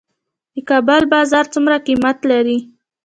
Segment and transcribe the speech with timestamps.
[0.53, 2.57] د کابل بازان څومره قیمت لري؟